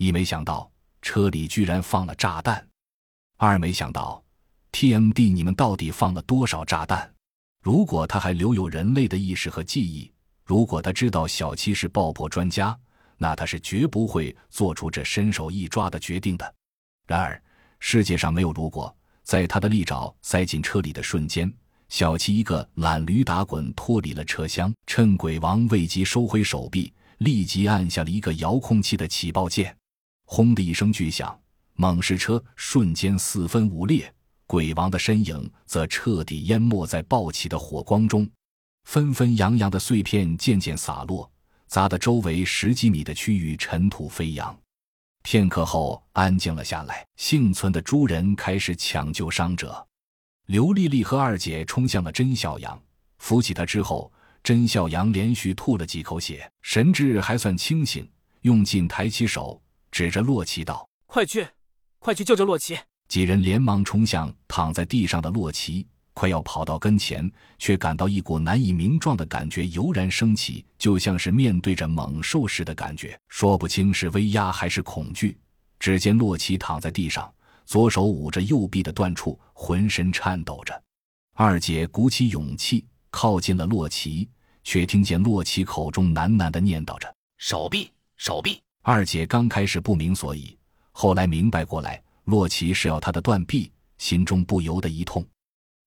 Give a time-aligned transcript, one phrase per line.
[0.00, 0.72] 一没想到
[1.02, 2.66] 车里居然放了炸弹，
[3.36, 4.24] 二没想到
[4.72, 7.12] TMD 你们到底放了多少炸弹？
[7.62, 10.10] 如果他还留有人类的意识和记忆，
[10.42, 12.74] 如果他知道小七是爆破专家，
[13.18, 16.54] 那他是绝不会做出这身手一抓的决定的。
[17.06, 17.38] 然而，
[17.78, 21.52] 世界上没有如果，在他的利爪塞进车里的瞬间，
[21.90, 29.76] 小七一个懒驴打滚脱离了车厢，趁鬼王未及收回手臂，立即按下了一个遥控器的起爆键。
[30.32, 31.36] 轰的一声巨响，
[31.74, 34.14] 猛士车瞬间四分五裂。
[34.46, 38.30] 鬼王的身影则彻底淹没在暴起的火光中，
[38.84, 41.28] 纷纷扬扬的碎片渐渐洒落，
[41.66, 44.56] 砸得周围十几米的区域尘土飞扬。
[45.24, 47.04] 片刻后，安静了下来。
[47.16, 49.84] 幸存的猪人开始抢救伤者。
[50.46, 52.80] 刘丽丽和二姐冲向了甄小阳，
[53.18, 54.12] 扶起他之后，
[54.44, 58.08] 甄小阳连续吐了几口血，神志还算清醒，
[58.42, 59.60] 用劲抬起手，
[60.00, 61.46] 指着洛奇道：“快去，
[61.98, 62.74] 快去救救洛奇！”
[63.06, 75.38] 几人连忙冲向躺在地上的洛奇，快要跑到跟前，却感到一股难以名状的感觉油然升起，就像是面对着猛兽似的感觉，说不清是威压还是恐惧。
[75.78, 77.30] 只见洛奇躺在地上，
[77.66, 80.82] 左手捂着右臂的断处，浑身颤抖着。
[81.34, 84.26] 二姐鼓起勇气靠近了洛奇，
[84.64, 88.58] 却听见洛奇口中喃喃地念叨着：“手臂，手臂。”
[88.92, 90.58] 二姐刚开始不明所以，
[90.90, 92.02] 后来明白过来。
[92.24, 95.24] 洛奇是要他的断臂，心中不由得一痛。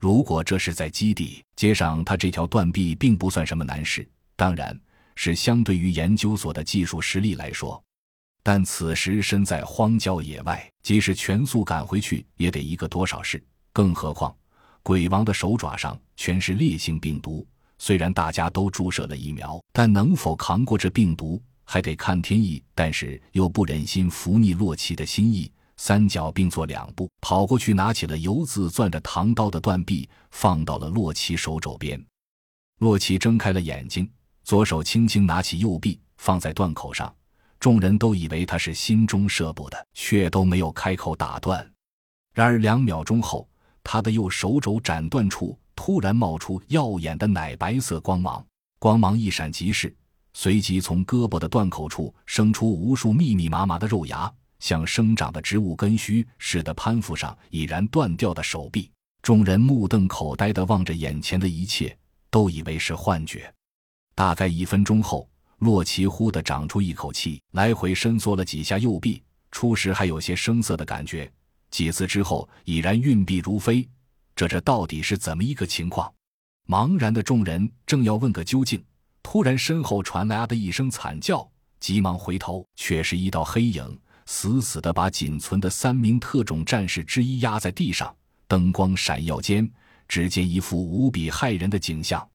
[0.00, 4.76] 如果这是在基地接上他这条断臂，并不算什么难事，当然
[5.14, 7.80] 是相对于研究所的技术实力来说。
[8.42, 13.40] 但此时身在荒郊野外，即使全速赶回去，也得一个多小时。
[13.72, 14.34] 更何况
[14.82, 17.46] 鬼王的手爪上全是烈性病毒，
[17.78, 21.40] 虽然大家都注射了疫苗，但能否扛过这病毒，
[21.70, 22.62] 还得看天意。
[22.74, 25.52] 但是又不忍心拂逆洛奇的心意。
[25.76, 32.02] 三脚并作两步，跑过去，拿起了油渍攥着唐刀的断臂，放到了洛奇手肘边。
[32.80, 34.10] 洛奇睁开了眼睛，
[34.42, 37.14] 左手轻轻拿起右臂，放在断口上。
[37.60, 41.64] 众人都以为他是心中摄步的，却都没有开口打断。
[42.34, 43.48] 然而两秒钟后，
[43.84, 48.44] 他的右手肘斩断处突然冒出耀眼的奶白色光芒，
[48.80, 49.94] 光芒一闪即逝，
[50.40, 54.32] 随即从胳膊的断口处生出无数密密麻麻的肉芽。
[54.60, 58.88] 像生长的植物根须似的攀附上已然断掉的手臂，
[59.20, 61.96] 众人目瞪口呆地望着眼前的一切，
[62.30, 63.52] 都以为是幻觉。
[64.14, 65.28] 大概一分钟后，
[65.58, 71.28] 洛奇忽地长出一口气，来回伸缩了几下右臂，初时还有些生涩的感觉，
[71.72, 73.84] 几次之后已然运臂如飞。
[74.36, 76.08] 这这到底是怎么一个情况？
[76.68, 78.80] 茫然的众人正要问个究竟，
[79.30, 81.46] 突然身后传来“啊”的一声惨叫，
[81.80, 84.00] 急忙回头，却是一道黑影。
[84.24, 88.16] 死死地把仅存的三名特种战士之一压在地上，
[88.46, 89.70] 灯光闪耀间，
[90.08, 92.26] 只见一副无比骇人的景象：